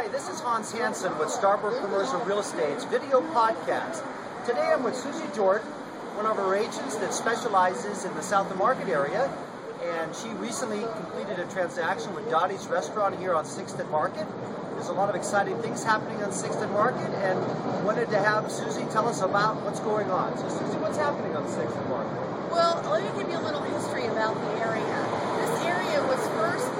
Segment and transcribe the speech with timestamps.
[0.00, 4.02] Hi, this is Hans Hansen with Starboard Commercial Real Estate's video podcast.
[4.46, 5.68] Today I'm with Susie Jordan,
[6.16, 9.30] one of our agents that specializes in the South Market area,
[9.84, 14.26] and she recently completed a transaction with Dottie's Restaurant here on 6th and Market.
[14.72, 18.50] There's a lot of exciting things happening on 6th and Market, and wanted to have
[18.50, 20.34] Susie tell us about what's going on.
[20.38, 22.50] So, Susie, what's happening on 6th and Market?
[22.50, 24.96] Well, let me give you a little history about the area.
[25.44, 26.79] This area was first in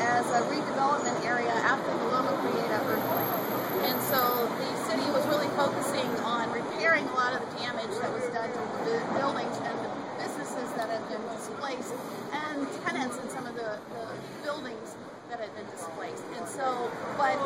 [0.00, 3.40] as a redevelopment area after the Loma Prieta earthquake.
[3.88, 8.12] And so the city was really focusing on repairing a lot of the damage that
[8.12, 9.90] was done to the buildings and the
[10.20, 11.96] businesses that had been displaced
[12.32, 14.04] and tenants in some of the, the
[14.44, 14.96] buildings
[15.30, 16.24] that had been displaced.
[16.36, 17.40] And so, but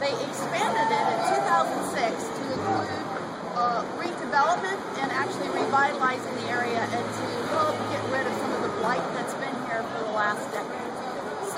[0.00, 3.08] they expanded it in 2006 to include
[3.56, 7.26] uh, redevelopment and actually revitalizing the area and to
[7.56, 10.97] help get rid of some of the blight that's been here for the last decade.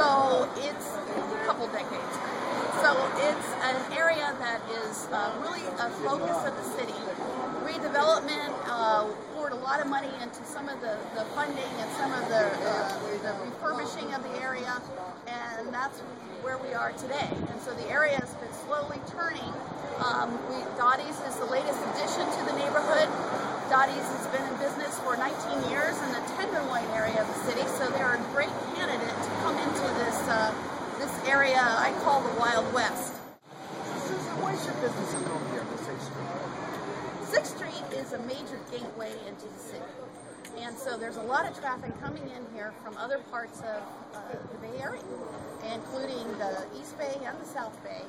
[0.01, 2.15] So it's a couple decades.
[2.81, 6.97] So it's an area that is uh, really a focus of the city.
[7.69, 12.15] Redevelopment uh, poured a lot of money into some of the, the funding and some
[12.15, 14.81] of the, uh, the refurbishing of the area,
[15.29, 16.01] and that's
[16.41, 17.29] where we are today.
[17.53, 19.53] And so the area has been slowly turning.
[20.01, 23.13] Um, we, Dottie's is the latest addition to the neighborhood.
[23.71, 27.63] Dottie's has been in business for 19 years in the Tenderloin area of the city,
[27.79, 30.51] so they're a great candidate to come into this uh,
[30.99, 33.15] this area I call the Wild West.
[34.51, 37.33] Should businesses move here to 6th Street?
[37.33, 39.93] Sixth Street is a major gateway into the city.
[40.59, 44.21] And so there's a lot of traffic coming in here from other parts of uh,
[44.53, 45.01] the Bay Area,
[45.73, 48.03] including the East Bay and the South Bay.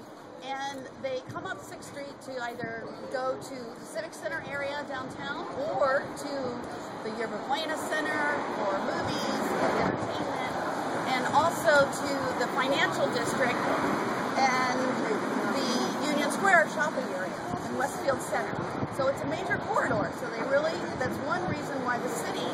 [0.44, 5.48] And they come up 6th Street to either go to the Civic Center area downtown
[5.80, 10.54] or to the Yerba Buena Center for movies and entertainment,
[11.16, 13.56] and also to the financial district
[14.37, 14.80] and
[15.55, 18.55] the Union Square shopping area in Westfield Center.
[18.97, 20.11] So it's a major corridor.
[20.19, 22.47] So they really, that's one reason why the city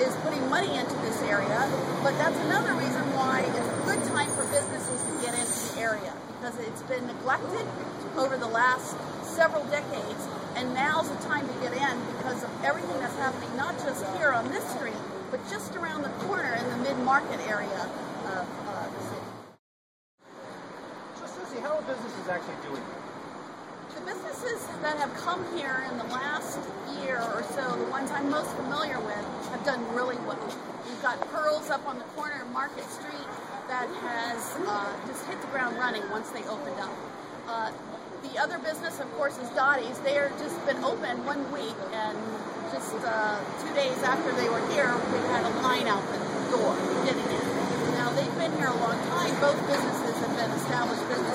[0.00, 1.68] is putting money into this area,
[2.02, 5.80] but that's another reason why it's a good time for businesses to get into the
[5.80, 7.66] area because it's been neglected
[8.16, 12.98] over the last several decades, and now's the time to get in because of everything
[13.00, 14.96] that's happening, not just here on this street,
[15.30, 17.82] but just around the corner in the mid-market area
[18.32, 19.28] of uh, the city.
[21.20, 22.82] So, Susie, how are businesses actually doing?
[23.94, 26.58] The businesses that have come here in the last
[27.00, 30.38] year or so, the ones I'm most familiar with, have done really well.
[30.84, 33.30] We've got Pearls up on the corner of Market Street
[33.68, 36.92] that has uh, just hit the ground running once they opened up.
[37.48, 37.72] Uh,
[38.22, 39.98] the other business, of course, is Dottie's.
[40.00, 42.18] They are just been open one week, and
[42.74, 46.18] just uh, two days after they were here, we had a line out the
[46.50, 46.74] door
[47.06, 47.44] getting in.
[47.94, 49.30] Now they've been here a long time.
[49.40, 51.25] Both businesses have been established businesses,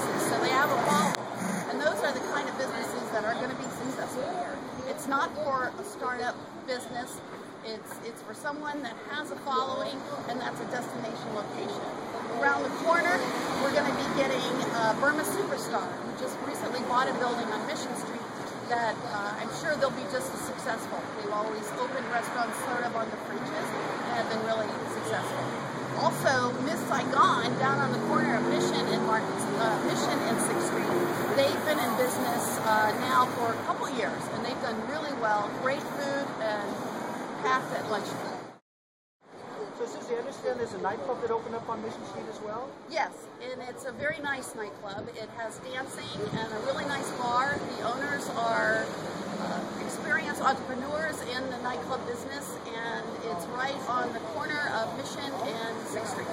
[5.01, 6.37] It's not for a startup
[6.69, 7.17] business.
[7.65, 9.97] It's it's for someone that has a following,
[10.29, 11.81] and that's a destination location.
[12.37, 13.17] Around the corner,
[13.65, 14.45] we're going to be getting
[14.77, 18.21] uh, Burma Superstar, who just recently bought a building on Mission Street
[18.69, 21.01] that uh, I'm sure they'll be just as successful.
[21.17, 23.67] They've always opened restaurants sort of on the fringes
[24.05, 25.70] and have been really successful.
[25.99, 29.27] Also, Miss Saigon down on the corner of Mission and Market,
[29.59, 30.87] uh, Mission and Sixth Street.
[31.35, 35.49] They've been in business uh, now for a couple years, and they've done really well.
[35.61, 36.67] Great food and
[37.43, 38.41] packed at lunchtime.
[39.81, 42.69] So, Susie, I understand there's a nightclub that opened up on Mission Street as well?
[42.91, 43.09] Yes,
[43.41, 45.09] and it's a very nice nightclub.
[45.17, 47.57] It has dancing and a really nice bar.
[47.77, 48.85] The owners are
[49.41, 55.33] uh, experienced entrepreneurs in the nightclub business, and it's right on the corner of Mission
[55.49, 56.27] and Sixth Street.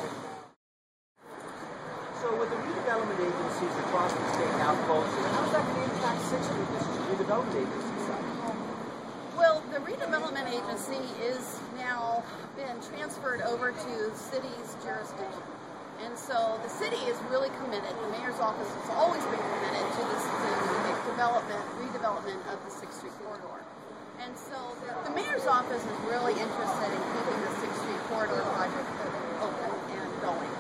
[2.21, 6.23] So, with the redevelopment agencies across the state now closed, how's that going to impact
[6.31, 8.25] 6th Street, this redevelopment agency side?
[9.37, 12.23] Well, the redevelopment agency is now
[12.57, 15.43] been transferred over to the city's jurisdiction.
[16.07, 17.91] And so the city is really committed.
[17.91, 20.51] The mayor's office has always been committed to this to
[20.87, 23.59] the development, redevelopment of the Sixth Street corridor.
[24.23, 24.59] And so
[25.03, 28.87] the mayor's office is really interested in keeping the Sixth Street corridor project
[29.43, 30.58] open and going.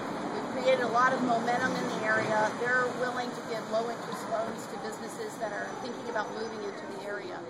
[0.68, 2.52] A lot of momentum in the area.
[2.60, 6.84] They're willing to give low interest loans to businesses that are thinking about moving into
[6.92, 7.40] the area.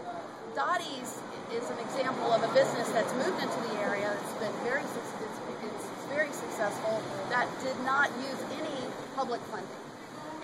[0.54, 1.18] Dottie's
[1.50, 4.14] is an example of a business that's moved into the area.
[4.14, 7.02] It's been very it's, it's very successful.
[7.28, 8.86] That did not use any
[9.18, 9.82] public funding,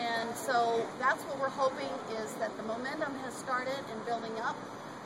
[0.02, 4.58] and so that's what we're hoping is that the momentum has started in building up.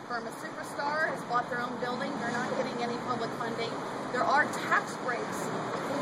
[0.08, 2.08] Burma Superstar has bought their own building.
[2.24, 3.70] They're not getting any public funding.
[4.16, 5.44] There are tax breaks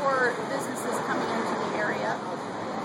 [0.01, 2.13] for businesses coming into the area,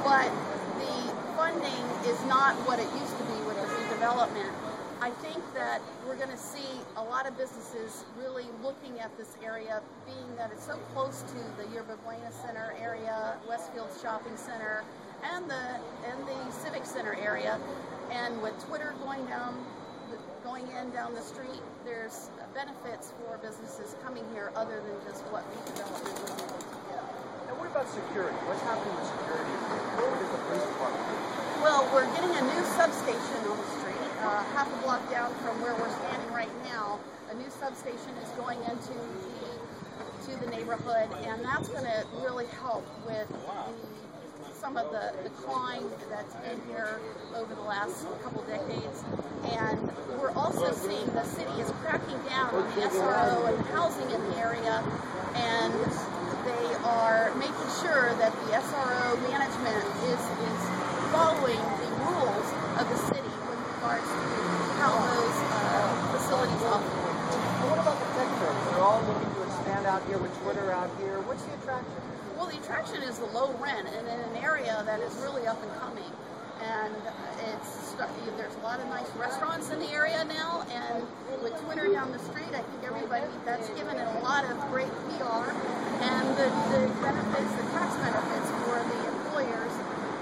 [0.04, 0.30] but
[0.78, 0.96] the
[1.36, 4.52] funding is not what it used to be with the redevelopment.
[5.02, 9.36] I think that we're going to see a lot of businesses really looking at this
[9.44, 14.84] area, being that it's so close to the Yerba Buena Center area, Westfield Shopping Center,
[15.24, 17.58] and the and the Civic Center area.
[18.10, 19.64] And with Twitter going down,
[20.44, 25.42] going in down the street, there's benefits for businesses coming here other than just what
[25.50, 27.06] redevelopment was able to give.
[27.50, 28.36] And what about security?
[28.44, 29.56] What's happening with security?
[29.96, 31.08] What is the police department?
[31.64, 35.60] Well, we're getting a new substation on the street uh, half a block down from
[35.60, 36.98] where we're standing right now,
[37.30, 39.50] a new substation is going into the
[40.22, 45.10] to the neighborhood, and that's going to really help with the, some of the,
[45.42, 47.00] crime that's been here
[47.34, 49.02] over the last couple decades.
[49.50, 49.90] And
[50.20, 54.36] we're also seeing the city is cracking down on the SRO and housing in the
[54.38, 54.78] area,
[55.34, 55.74] and
[56.46, 60.60] they are making sure that the SRO management is, is
[61.10, 62.46] following the rules
[62.78, 63.32] of the city
[63.82, 64.30] regards to
[64.78, 67.18] how those uh, facilities operate.
[67.66, 68.62] what about the tech firms?
[68.70, 71.20] They're all looking to expand out here with Twitter out here.
[71.28, 71.92] What's the attraction?
[72.40, 75.60] Well, the attraction is the low rent and in an area that is really up
[75.60, 76.08] and coming.
[76.64, 76.96] And
[77.52, 77.92] it's
[78.40, 81.04] there's a lot of nice restaurants in the area now, and
[81.44, 84.90] with Twitter down the street, I think everybody that's given it a lot of great
[85.12, 85.52] PR.
[86.00, 89.74] And the, the benefits, the tax benefits for the employers,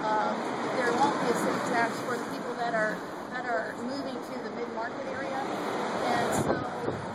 [0.02, 0.34] um,
[0.82, 2.99] there won't be a city tax for the people that are
[3.38, 5.38] that are moving to the mid-market area.
[5.38, 6.58] And so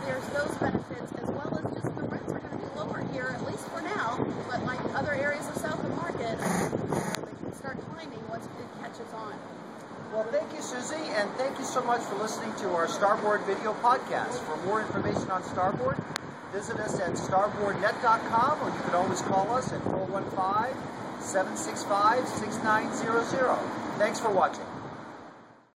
[0.06, 3.34] there's those benefits as well as just the rents are going to be lower here,
[3.34, 4.16] at least for now.
[4.48, 6.68] But like other areas of South of Market, uh,
[7.20, 9.34] they can start climbing once it catches on.
[10.12, 13.74] Well, thank you, Susie, and thank you so much for listening to our Starboard video
[13.82, 14.38] podcast.
[14.46, 15.98] For more information on Starboard,
[16.50, 20.74] visit us at starboardnet.com or you can always call us at 415
[21.20, 23.58] 765 6900.
[23.98, 24.75] Thanks for watching.